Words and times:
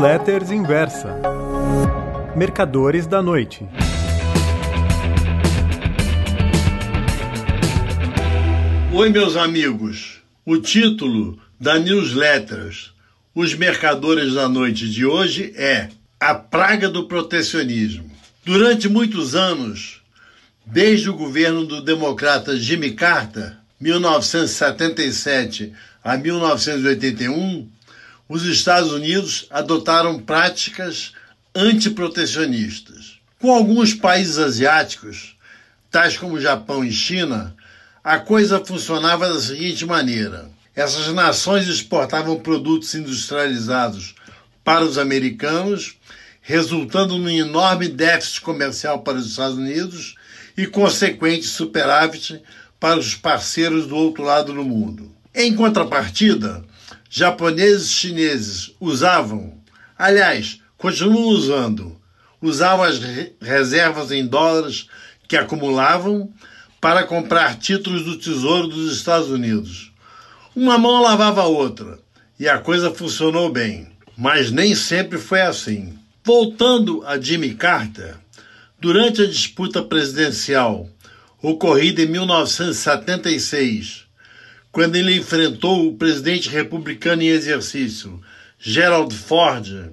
Newsletters 0.00 0.50
Inversa. 0.50 1.14
Mercadores 2.34 3.06
da 3.06 3.20
Noite. 3.20 3.68
Oi, 8.94 9.10
meus 9.10 9.36
amigos. 9.36 10.22
O 10.46 10.56
título 10.56 11.38
da 11.60 11.78
Newsletters 11.78 12.94
Os 13.34 13.52
Mercadores 13.52 14.32
da 14.32 14.48
Noite 14.48 14.88
de 14.88 15.04
hoje 15.04 15.52
é 15.54 15.90
A 16.18 16.34
Praga 16.34 16.88
do 16.88 17.06
Protecionismo. 17.06 18.10
Durante 18.42 18.88
muitos 18.88 19.34
anos, 19.34 20.00
desde 20.64 21.10
o 21.10 21.14
governo 21.14 21.66
do 21.66 21.82
democrata 21.82 22.56
Jimmy 22.56 22.92
Carter, 22.92 23.54
1977 23.78 25.74
a 26.02 26.16
1981, 26.16 27.68
os 28.30 28.44
Estados 28.44 28.92
Unidos 28.92 29.46
adotaram 29.50 30.20
práticas 30.20 31.12
antiprotecionistas. 31.52 33.18
Com 33.40 33.50
alguns 33.50 33.92
países 33.92 34.38
asiáticos, 34.38 35.36
tais 35.90 36.16
como 36.16 36.40
Japão 36.40 36.84
e 36.84 36.92
China, 36.92 37.56
a 38.04 38.20
coisa 38.20 38.64
funcionava 38.64 39.28
da 39.28 39.40
seguinte 39.40 39.84
maneira: 39.84 40.48
essas 40.76 41.12
nações 41.12 41.66
exportavam 41.66 42.38
produtos 42.38 42.94
industrializados 42.94 44.14
para 44.62 44.84
os 44.84 44.96
americanos, 44.96 45.96
resultando 46.40 47.18
num 47.18 47.28
enorme 47.28 47.88
déficit 47.88 48.42
comercial 48.42 49.00
para 49.00 49.18
os 49.18 49.26
Estados 49.26 49.58
Unidos 49.58 50.14
e 50.56 50.68
consequente 50.68 51.48
superávit 51.48 52.40
para 52.78 53.00
os 53.00 53.16
parceiros 53.16 53.88
do 53.88 53.96
outro 53.96 54.22
lado 54.22 54.52
do 54.52 54.62
mundo. 54.62 55.10
Em 55.34 55.52
contrapartida, 55.52 56.64
japoneses 57.12 57.90
e 57.90 57.94
chineses 57.94 58.70
usavam, 58.78 59.58
aliás, 59.98 60.60
continuam 60.78 61.30
usando, 61.30 62.00
usavam 62.40 62.84
as 62.84 63.00
reservas 63.42 64.12
em 64.12 64.24
dólares 64.24 64.86
que 65.26 65.36
acumulavam 65.36 66.32
para 66.80 67.02
comprar 67.02 67.58
títulos 67.58 68.04
do 68.04 68.16
Tesouro 68.16 68.68
dos 68.68 68.96
Estados 68.96 69.28
Unidos. 69.28 69.92
Uma 70.54 70.78
mão 70.78 71.02
lavava 71.02 71.42
a 71.42 71.46
outra 71.46 71.98
e 72.38 72.48
a 72.48 72.58
coisa 72.58 72.94
funcionou 72.94 73.50
bem, 73.50 73.88
mas 74.16 74.52
nem 74.52 74.76
sempre 74.76 75.18
foi 75.18 75.40
assim. 75.40 75.98
Voltando 76.22 77.02
a 77.04 77.20
Jimmy 77.20 77.54
Carter, 77.54 78.14
durante 78.78 79.22
a 79.22 79.26
disputa 79.26 79.82
presidencial 79.82 80.88
ocorrida 81.42 82.02
em 82.02 82.06
1976, 82.06 83.99
quando 84.72 84.96
ele 84.96 85.16
enfrentou 85.16 85.88
o 85.88 85.96
presidente 85.96 86.48
republicano 86.48 87.22
em 87.22 87.28
exercício, 87.28 88.20
Gerald 88.58 89.14
Ford, 89.14 89.90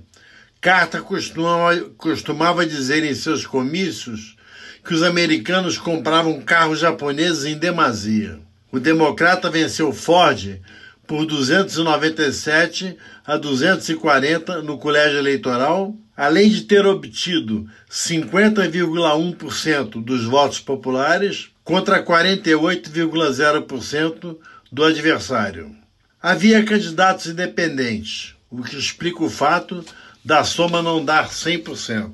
Carter 0.62 1.02
costumava, 1.02 1.78
costumava 1.98 2.66
dizer 2.66 3.04
em 3.04 3.14
seus 3.16 3.46
comícios 3.46 4.38
que 4.84 4.94
os 4.94 5.04
americanos 5.04 5.78
compravam 5.78 6.42
carros 6.42 6.80
japoneses 6.80 7.46
em 7.46 7.58
demasia. 7.58 8.40
O 8.72 8.80
democrata 8.80 9.50
venceu 9.50 9.92
Ford 9.92 10.62
por 11.06 11.26
297 11.26 12.96
a 13.26 13.36
240 13.38 14.62
no 14.62 14.78
colégio 14.78 15.18
eleitoral, 15.18 15.94
além 16.16 16.50
de 16.50 16.62
ter 16.64 16.86
obtido 16.86 17.68
50,1% 17.90 20.04
dos 20.04 20.24
votos 20.26 20.60
populares 20.60 21.50
contra 21.64 22.04
48,0% 22.04 24.38
do 24.72 24.84
adversário. 24.84 25.76
Havia 26.22 26.64
candidatos 26.64 27.28
independentes, 27.28 28.36
o 28.50 28.64
que 28.64 28.78
explica 28.78 29.24
o 29.24 29.30
fato 29.30 29.86
da 30.24 30.44
soma 30.44 30.82
não 30.82 31.04
dar 31.04 31.30
100%. 31.30 32.12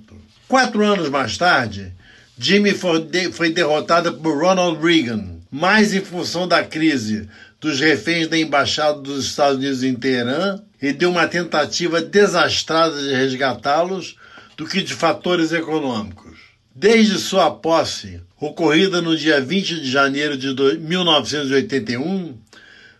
Quatro 0.47 0.83
anos 0.85 1.09
mais 1.09 1.37
tarde, 1.37 1.93
Jimmy 2.37 2.73
foi 2.73 3.49
derrotada 3.51 4.11
por 4.11 4.39
Ronald 4.39 4.79
Reagan, 4.83 5.39
mais 5.49 5.93
em 5.93 6.01
função 6.01 6.47
da 6.47 6.63
crise 6.63 7.29
dos 7.59 7.79
reféns 7.79 8.27
da 8.27 8.37
Embaixada 8.37 8.99
dos 8.99 9.25
Estados 9.25 9.57
Unidos 9.57 9.83
em 9.83 9.95
Teherã 9.95 10.59
e 10.81 10.91
de 10.91 11.05
uma 11.05 11.27
tentativa 11.27 12.01
desastrada 12.01 13.01
de 13.01 13.13
resgatá-los 13.13 14.17
do 14.57 14.65
que 14.67 14.81
de 14.81 14.93
fatores 14.93 15.53
econômicos. 15.53 16.52
Desde 16.75 17.19
sua 17.19 17.51
posse, 17.51 18.19
ocorrida 18.39 18.99
no 18.99 19.15
dia 19.15 19.39
20 19.39 19.79
de 19.81 19.91
janeiro 19.91 20.35
de 20.35 20.55
1981, 20.79 22.35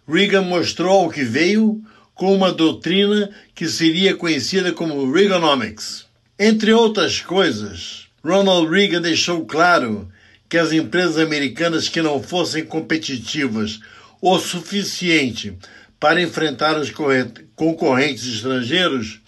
Reagan 0.07 0.43
mostrou 0.43 1.05
ao 1.05 1.09
que 1.09 1.23
veio 1.23 1.81
com 2.13 2.35
uma 2.35 2.51
doutrina 2.51 3.31
que 3.55 3.67
seria 3.67 4.15
conhecida 4.15 4.71
como 4.71 5.11
Reaganomics. 5.11 6.05
Entre 6.37 6.71
outras 6.71 7.19
coisas, 7.19 8.05
Ronald 8.23 8.69
Reagan 8.69 9.01
deixou 9.01 9.43
claro 9.43 10.07
que 10.47 10.59
as 10.59 10.71
empresas 10.71 11.17
americanas 11.17 11.89
que 11.89 11.99
não 11.99 12.21
fossem 12.21 12.63
competitivas 12.63 13.79
o 14.21 14.37
suficiente 14.37 15.57
para 15.99 16.21
enfrentar 16.21 16.77
os 16.77 16.91
concorrentes 17.55 18.27
estrangeiros 18.27 19.19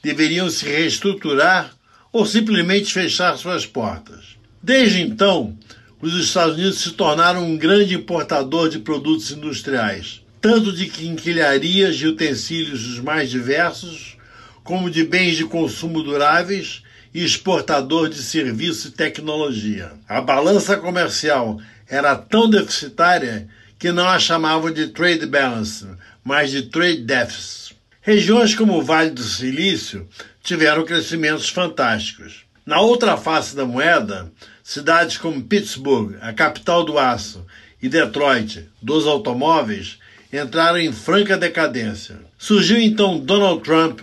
deveriam 0.00 0.48
se 0.48 0.66
reestruturar 0.66 1.76
ou 2.12 2.24
simplesmente 2.26 2.92
fechar 2.92 3.36
suas 3.36 3.66
portas. 3.66 4.36
Desde 4.62 5.00
então, 5.00 5.56
os 6.00 6.14
Estados 6.14 6.54
Unidos 6.56 6.78
se 6.78 6.92
tornaram 6.92 7.44
um 7.44 7.56
grande 7.56 7.94
importador 7.94 8.68
de 8.68 8.78
produtos 8.78 9.30
industriais, 9.30 10.22
tanto 10.40 10.72
de 10.72 10.86
quinquilharias 10.86 11.96
e 11.96 12.06
utensílios 12.06 12.82
dos 12.84 13.00
mais 13.00 13.30
diversos, 13.30 14.16
como 14.62 14.90
de 14.90 15.04
bens 15.04 15.36
de 15.36 15.44
consumo 15.44 16.02
duráveis 16.02 16.82
e 17.12 17.24
exportador 17.24 18.08
de 18.08 18.22
serviços 18.22 18.86
e 18.86 18.90
tecnologia. 18.92 19.92
A 20.08 20.20
balança 20.20 20.76
comercial 20.76 21.60
era 21.88 22.14
tão 22.14 22.48
deficitária 22.48 23.48
que 23.78 23.90
não 23.92 24.06
a 24.06 24.18
chamavam 24.18 24.70
de 24.70 24.88
trade 24.88 25.26
balance, 25.26 25.86
mas 26.22 26.50
de 26.50 26.62
trade 26.62 27.02
deficit. 27.02 27.67
Regiões 28.08 28.54
como 28.54 28.78
o 28.78 28.82
Vale 28.82 29.10
do 29.10 29.22
Silício 29.22 30.08
tiveram 30.42 30.82
crescimentos 30.82 31.50
fantásticos. 31.50 32.46
Na 32.64 32.80
outra 32.80 33.18
face 33.18 33.54
da 33.54 33.66
moeda, 33.66 34.32
cidades 34.64 35.18
como 35.18 35.44
Pittsburgh, 35.44 36.16
a 36.22 36.32
capital 36.32 36.86
do 36.86 36.98
aço, 36.98 37.44
e 37.82 37.86
Detroit, 37.86 38.66
dos 38.80 39.06
automóveis, 39.06 39.98
entraram 40.32 40.78
em 40.78 40.90
franca 40.90 41.36
decadência. 41.36 42.18
Surgiu 42.38 42.80
então 42.80 43.18
Donald 43.18 43.62
Trump, 43.62 44.00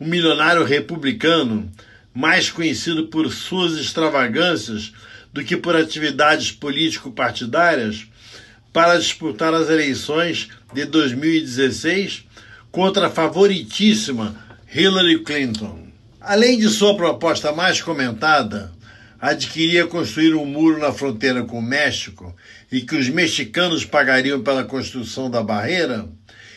um 0.00 0.06
milionário 0.06 0.64
republicano, 0.64 1.70
mais 2.14 2.48
conhecido 2.48 3.08
por 3.08 3.30
suas 3.30 3.74
extravagâncias 3.74 4.94
do 5.30 5.44
que 5.44 5.58
por 5.58 5.76
atividades 5.76 6.50
político-partidárias, 6.50 8.06
para 8.72 8.96
disputar 8.96 9.52
as 9.52 9.68
eleições 9.68 10.48
de 10.72 10.86
2016 10.86 12.32
contra 12.72 13.08
a 13.08 13.10
favoritíssima 13.10 14.34
Hillary 14.74 15.22
Clinton. 15.22 15.86
Além 16.18 16.58
de 16.58 16.68
sua 16.70 16.96
proposta 16.96 17.52
mais 17.52 17.82
comentada, 17.82 18.72
adquiria 19.20 19.86
construir 19.86 20.34
um 20.34 20.46
muro 20.46 20.78
na 20.78 20.90
fronteira 20.90 21.44
com 21.44 21.58
o 21.58 21.62
México 21.62 22.34
e 22.70 22.80
que 22.80 22.96
os 22.96 23.08
mexicanos 23.10 23.84
pagariam 23.84 24.42
pela 24.42 24.64
construção 24.64 25.30
da 25.30 25.42
barreira, 25.42 26.08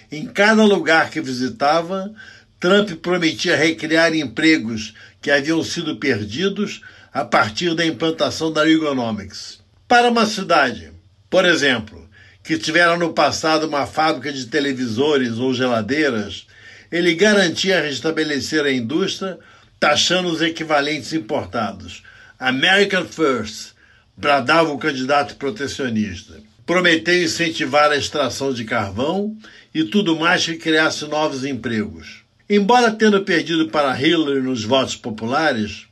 em 0.10 0.26
cada 0.26 0.64
lugar 0.64 1.10
que 1.10 1.20
visitava, 1.20 2.14
Trump 2.60 2.92
prometia 3.02 3.58
recriar 3.58 4.16
empregos 4.16 4.94
que 5.22 5.30
haviam 5.30 5.62
sido 5.62 5.98
perdidos 5.98 6.82
a 7.14 7.26
partir 7.26 7.76
da 7.76 7.86
implantação 7.86 8.52
da 8.52 8.64
Reaganomics. 8.64 9.60
Para 9.88 10.10
uma 10.10 10.26
cidade, 10.26 10.92
por 11.30 11.44
exemplo, 11.44 12.05
que 12.46 12.60
tivera 12.60 12.96
no 12.96 13.12
passado 13.12 13.68
uma 13.68 13.88
fábrica 13.88 14.32
de 14.32 14.46
televisores 14.46 15.40
ou 15.40 15.52
geladeiras, 15.52 16.46
ele 16.92 17.16
garantia 17.16 17.82
restabelecer 17.82 18.64
a 18.64 18.72
indústria, 18.72 19.40
taxando 19.80 20.30
os 20.30 20.44
equivalentes 20.44 21.12
importados. 21.12 22.04
American 22.40 23.04
First, 23.06 23.72
bradava 24.16 24.70
o 24.72 24.78
candidato 24.78 25.36
protecionista. 25.38 26.40
Prometeu 26.68 27.24
incentivar 27.24 27.92
a 27.92 27.98
extração 27.98 28.54
de 28.54 28.64
carvão 28.64 29.36
e 29.74 29.84
tudo 29.84 30.16
mais 30.16 30.46
que 30.46 30.56
criasse 30.56 31.06
novos 31.06 31.44
empregos. 31.44 32.24
Embora 32.48 32.92
tendo 32.92 33.24
perdido 33.24 33.70
para 33.70 34.00
Hillary 34.00 34.42
nos 34.42 34.64
votos 34.64 34.96
populares, 34.96 35.88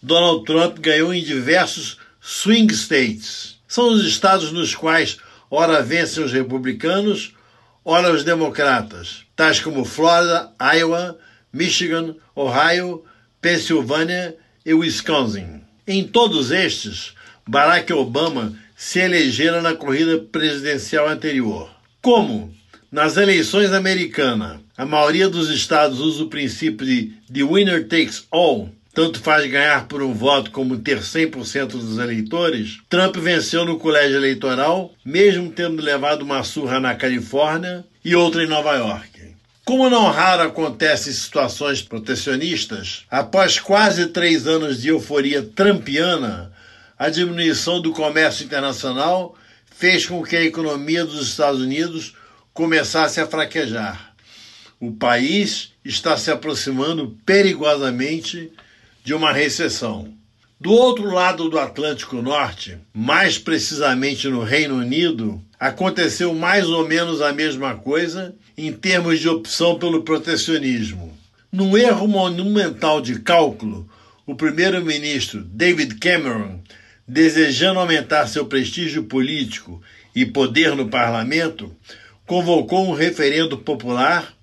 Donald 0.00 0.44
Trump 0.44 0.78
ganhou 0.78 1.12
em 1.12 1.22
diversos 1.22 1.98
swing 2.20 2.72
states. 2.72 3.56
São 3.66 3.88
os 3.88 4.06
estados 4.06 4.52
nos 4.52 4.72
quais 4.72 5.18
ora 5.50 5.82
vencem 5.82 6.24
os 6.24 6.32
republicanos, 6.32 7.34
ora 7.84 8.12
os 8.12 8.24
democratas, 8.24 9.24
tais 9.34 9.60
como 9.60 9.84
Flórida, 9.84 10.52
Iowa, 10.74 11.18
Michigan, 11.52 12.16
Ohio, 12.34 13.04
Pensilvânia 13.40 14.36
e 14.64 14.74
Wisconsin. 14.74 15.60
Em 15.86 16.06
todos 16.06 16.50
estes, 16.50 17.14
Barack 17.48 17.92
Obama 17.92 18.52
se 18.76 18.98
elegera 18.98 19.62
na 19.62 19.74
corrida 19.74 20.18
presidencial 20.18 21.08
anterior. 21.08 21.70
Como 22.02 22.52
nas 22.90 23.16
eleições 23.16 23.72
americanas 23.72 24.58
a 24.76 24.84
maioria 24.84 25.28
dos 25.28 25.48
estados 25.48 26.00
usa 26.00 26.24
o 26.24 26.28
princípio 26.28 26.86
de 26.86 27.12
the 27.32 27.42
winner 27.42 27.88
takes 27.88 28.26
all, 28.30 28.70
tanto 28.96 29.20
faz 29.20 29.44
ganhar 29.44 29.86
por 29.88 30.02
um 30.02 30.14
voto 30.14 30.50
como 30.50 30.78
ter 30.78 31.00
100% 31.00 31.66
dos 31.66 31.98
eleitores, 31.98 32.78
Trump 32.88 33.14
venceu 33.18 33.62
no 33.62 33.78
colégio 33.78 34.16
eleitoral, 34.16 34.94
mesmo 35.04 35.50
tendo 35.50 35.82
levado 35.82 36.22
uma 36.22 36.42
surra 36.42 36.80
na 36.80 36.94
Califórnia 36.94 37.84
e 38.02 38.16
outra 38.16 38.42
em 38.42 38.46
Nova 38.46 38.74
York. 38.74 39.34
Como 39.66 39.90
não 39.90 40.10
raro 40.10 40.44
acontece 40.44 41.10
em 41.10 41.12
situações 41.12 41.82
protecionistas, 41.82 43.04
após 43.10 43.60
quase 43.60 44.06
três 44.06 44.46
anos 44.46 44.80
de 44.80 44.88
euforia 44.88 45.42
trampiana, 45.42 46.50
a 46.98 47.10
diminuição 47.10 47.82
do 47.82 47.92
comércio 47.92 48.46
internacional 48.46 49.36
fez 49.76 50.06
com 50.06 50.22
que 50.22 50.36
a 50.36 50.42
economia 50.42 51.04
dos 51.04 51.28
Estados 51.28 51.60
Unidos 51.60 52.14
começasse 52.54 53.20
a 53.20 53.26
fraquejar. 53.26 54.14
O 54.80 54.90
país 54.90 55.72
está 55.84 56.16
se 56.16 56.30
aproximando 56.30 57.14
perigosamente 57.26 58.50
de 59.06 59.14
uma 59.14 59.32
recessão. 59.32 60.12
Do 60.60 60.72
outro 60.72 61.08
lado 61.08 61.48
do 61.48 61.60
Atlântico 61.60 62.20
Norte, 62.20 62.76
mais 62.92 63.38
precisamente 63.38 64.26
no 64.26 64.42
Reino 64.42 64.74
Unido, 64.74 65.40
aconteceu 65.60 66.34
mais 66.34 66.66
ou 66.66 66.88
menos 66.88 67.20
a 67.22 67.32
mesma 67.32 67.76
coisa 67.76 68.34
em 68.58 68.72
termos 68.72 69.20
de 69.20 69.28
opção 69.28 69.78
pelo 69.78 70.02
protecionismo. 70.02 71.16
Num 71.52 71.78
erro 71.78 72.08
monumental 72.08 73.00
de 73.00 73.20
cálculo, 73.20 73.88
o 74.26 74.34
primeiro-ministro 74.34 75.40
David 75.44 76.00
Cameron, 76.00 76.58
desejando 77.06 77.78
aumentar 77.78 78.26
seu 78.26 78.46
prestígio 78.46 79.04
político 79.04 79.80
e 80.16 80.26
poder 80.26 80.74
no 80.74 80.88
parlamento, 80.88 81.72
convocou 82.26 82.88
um 82.88 82.92
referendo 82.92 83.56
popular 83.56 84.34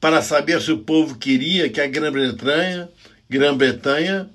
para 0.00 0.22
saber 0.22 0.62
se 0.62 0.72
o 0.72 0.78
povo 0.78 1.18
queria 1.18 1.68
que 1.68 1.82
a 1.82 1.86
Grã-Bretanha, 1.86 2.88
Grã-Bretanha 3.28 4.30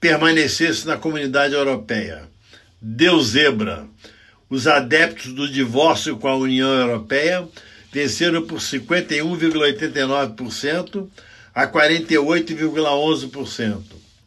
permanecesse 0.00 0.84
na 0.86 0.96
comunidade 0.96 1.54
europeia. 1.54 2.28
Deu 2.80 3.20
zebra. 3.22 3.86
Os 4.50 4.66
adeptos 4.66 5.32
do 5.32 5.48
divórcio 5.48 6.16
com 6.18 6.26
a 6.28 6.36
União 6.36 6.68
Europeia 6.68 7.48
venceram 7.92 8.44
por 8.46 8.58
51,89% 8.58 11.08
a 11.54 11.66
48,11%. 11.66 13.82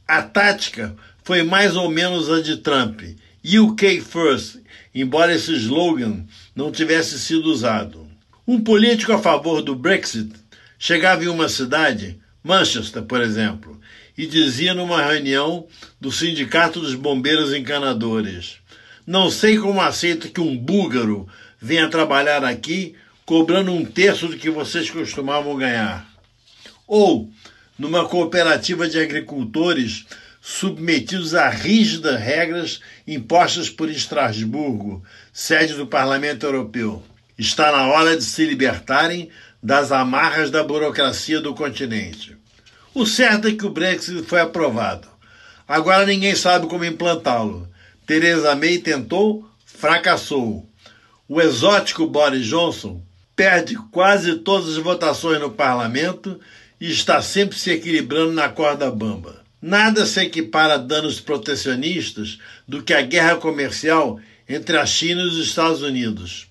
A 0.07 0.21
tática 0.21 0.95
foi 1.23 1.41
mais 1.43 1.75
ou 1.75 1.91
menos 1.91 2.31
a 2.31 2.41
de 2.41 2.57
Trump, 2.57 3.01
UK 3.43 4.01
First, 4.01 4.57
embora 4.95 5.35
esse 5.35 5.53
slogan 5.55 6.25
não 6.55 6.71
tivesse 6.71 7.19
sido 7.19 7.51
usado. 7.51 8.07
Um 8.47 8.61
político 8.61 9.11
a 9.11 9.19
favor 9.19 9.61
do 9.61 9.75
Brexit 9.75 10.31
chegava 10.79 11.25
em 11.25 11.27
uma 11.27 11.49
cidade, 11.49 12.17
Manchester, 12.41 13.03
por 13.03 13.21
exemplo, 13.21 13.77
e 14.17 14.25
dizia 14.25 14.73
numa 14.73 15.01
reunião 15.01 15.67
do 16.01 16.11
Sindicato 16.11 16.79
dos 16.79 16.95
Bombeiros 16.95 17.53
Encanadores: 17.53 18.57
Não 19.05 19.29
sei 19.29 19.57
como 19.57 19.79
aceito 19.79 20.29
que 20.29 20.41
um 20.41 20.57
búlgaro 20.57 21.27
venha 21.61 21.89
trabalhar 21.89 22.43
aqui 22.43 22.95
cobrando 23.25 23.71
um 23.71 23.85
terço 23.85 24.27
do 24.27 24.37
que 24.37 24.49
vocês 24.49 24.89
costumavam 24.89 25.55
ganhar. 25.55 26.07
Ou, 26.87 27.29
numa 27.77 28.07
cooperativa 28.07 28.87
de 28.87 28.99
agricultores 28.99 30.05
submetidos 30.41 31.35
a 31.35 31.49
rígidas 31.49 32.19
regras 32.19 32.79
impostas 33.05 33.69
por 33.69 33.89
Estrasburgo, 33.89 35.03
sede 35.33 35.73
do 35.73 35.85
Parlamento 35.85 36.45
Europeu. 36.45 37.03
Está 37.37 37.71
na 37.71 37.87
hora 37.87 38.15
de 38.15 38.23
se 38.23 38.45
libertarem 38.45 39.29
das 39.61 39.91
amarras 39.91 40.49
da 40.49 40.63
burocracia 40.63 41.41
do 41.41 41.53
continente. 41.53 42.37
O 42.97 43.05
certo 43.05 43.47
é 43.47 43.53
que 43.53 43.63
o 43.63 43.69
Brexit 43.69 44.23
foi 44.23 44.39
aprovado. 44.39 45.07
Agora 45.67 46.03
ninguém 46.03 46.33
sabe 46.33 46.65
como 46.65 46.83
implantá-lo. 46.83 47.69
Theresa 48.07 48.55
May 48.55 48.79
tentou, 48.79 49.47
fracassou. 49.63 50.67
O 51.29 51.39
exótico 51.39 52.07
Boris 52.07 52.47
Johnson 52.47 52.99
perde 53.35 53.75
quase 53.91 54.37
todas 54.37 54.69
as 54.69 54.77
votações 54.77 55.39
no 55.39 55.51
parlamento 55.51 56.39
e 56.81 56.89
está 56.89 57.21
sempre 57.21 57.55
se 57.55 57.69
equilibrando 57.69 58.31
na 58.31 58.49
corda 58.49 58.89
bamba. 58.89 59.43
Nada 59.61 60.03
se 60.07 60.19
equipara 60.19 60.73
a 60.73 60.77
danos 60.77 61.19
protecionistas 61.19 62.39
do 62.67 62.81
que 62.81 62.95
a 62.95 63.03
guerra 63.03 63.35
comercial 63.35 64.19
entre 64.49 64.75
a 64.75 64.87
China 64.87 65.21
e 65.21 65.27
os 65.27 65.37
Estados 65.37 65.83
Unidos. 65.83 66.47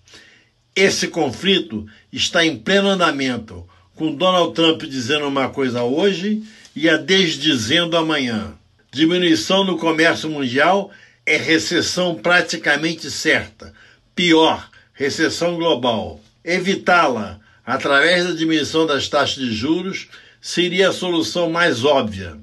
Esse 0.77 1.09
conflito 1.09 1.89
está 2.13 2.47
em 2.47 2.57
pleno 2.57 2.91
andamento, 2.91 3.67
com 3.97 4.15
Donald 4.15 4.55
Trump 4.55 4.83
dizendo 4.83 5.27
uma 5.27 5.49
coisa 5.49 5.83
hoje 5.83 6.43
e 6.75 6.89
a 6.89 6.99
desdizendo 6.99 7.97
amanhã. 7.97 8.53
Diminuição 8.93 9.65
no 9.65 9.79
comércio 9.79 10.29
mundial 10.29 10.91
é 11.25 11.37
recessão 11.37 12.15
praticamente 12.15 13.11
certa. 13.11 13.73
Pior, 14.15 14.69
recessão 14.93 15.57
global. 15.57 16.21
Evitá-la 16.45 17.41
através 17.65 18.27
da 18.27 18.33
diminuição 18.33 18.87
das 18.87 19.09
taxas 19.09 19.43
de 19.43 19.53
juros 19.53 20.09
seria 20.41 20.91
a 20.91 20.93
solução 20.93 21.51
mais 21.51 21.83
óbvia. 21.83 22.37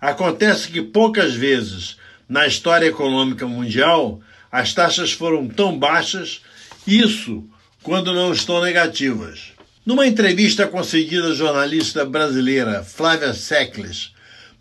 Acontece 0.00 0.68
que 0.68 0.82
poucas 0.82 1.34
vezes 1.34 1.96
na 2.28 2.46
história 2.46 2.86
econômica 2.86 3.46
mundial 3.46 4.20
as 4.50 4.74
taxas 4.74 5.12
foram 5.12 5.48
tão 5.48 5.78
baixas, 5.78 6.42
isso 6.86 7.44
quando 7.82 8.12
não 8.12 8.32
estão 8.32 8.60
negativas. 8.60 9.55
Numa 9.86 10.04
entrevista 10.04 10.66
concedida 10.66 11.28
à 11.28 11.32
jornalista 11.32 12.04
brasileira 12.04 12.82
Flávia 12.82 13.32
Secles, 13.32 14.12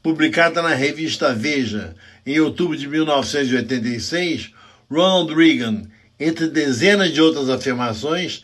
publicada 0.04 0.62
na 0.62 0.76
revista 0.76 1.34
Veja 1.34 1.96
em 2.24 2.40
outubro 2.40 2.78
de 2.78 2.88
1986, 2.88 4.52
Ronald 4.88 5.34
Reagan, 5.34 5.88
entre 6.20 6.48
dezenas 6.48 7.12
de 7.12 7.20
outras 7.20 7.50
afirmações, 7.50 8.44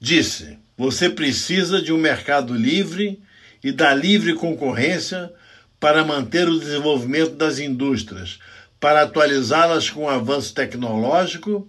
disse: 0.00 0.58
Você 0.76 1.08
precisa 1.08 1.80
de 1.80 1.92
um 1.92 1.96
mercado 1.96 2.52
livre 2.52 3.20
e 3.62 3.70
da 3.70 3.94
livre 3.94 4.34
concorrência 4.34 5.32
para 5.78 6.04
manter 6.04 6.48
o 6.48 6.58
desenvolvimento 6.58 7.36
das 7.36 7.60
indústrias, 7.60 8.40
para 8.80 9.02
atualizá-las 9.02 9.90
com 9.90 10.06
o 10.06 10.08
avanço 10.08 10.52
tecnológico, 10.52 11.68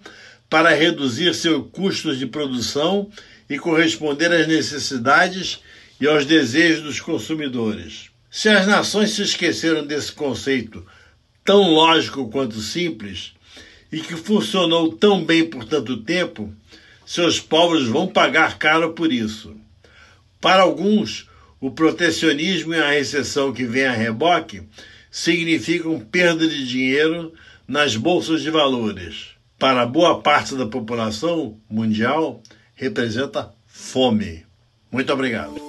para 0.50 0.74
reduzir 0.74 1.36
seus 1.36 1.68
custos 1.72 2.18
de 2.18 2.26
produção 2.26 3.12
e 3.50 3.58
corresponder 3.58 4.32
às 4.32 4.48
necessidades 4.48 5.60
e 6.00 6.08
aos 6.08 6.26
desejos 6.26 6.84
dos 6.84 7.00
consumidores. 7.00 8.10
Se 8.30 8.50
as 8.50 8.68
nações 8.68 9.12
se 9.12 9.24
esqueceram 9.24 9.86
desse 9.86 10.12
conceito 10.12 10.86
tão 11.44 11.72
lógico 11.72 12.30
quanto 12.30 12.60
simples 12.60 13.34
e 13.92 14.00
que 14.02 14.16
funcionou 14.16 14.92
tão 14.94 15.24
bem 15.24 15.46
por 15.50 15.64
tanto 15.64 15.98
tempo, 15.98 16.54
seus 17.06 17.40
povos 17.40 17.88
vão 17.88 18.06
pagar 18.06 18.58
caro 18.58 18.94
por 18.94 19.12
isso. 19.14 19.56
Para 20.42 20.64
alguns, 20.64 21.30
o 21.60 21.72
protecionismo 21.72 22.74
e 22.74 22.80
a 22.80 22.92
recessão 22.92 23.54
que 23.54 23.64
vem 23.64 23.86
a 23.86 23.94
reboque 23.94 24.62
significam 25.10 26.00
perda 26.00 26.48
de 26.48 26.68
dinheiro 26.68 27.34
nas 27.68 27.96
bolsas 27.96 28.42
de 28.42 28.52
valores. 28.52 29.30
Para 29.58 29.86
boa 29.86 30.22
parte 30.22 30.54
da 30.54 30.68
população 30.68 31.60
mundial, 31.70 32.44
representa 32.78 33.54
fome. 33.66 34.46
Muito 34.92 35.12
obrigado. 35.12 35.67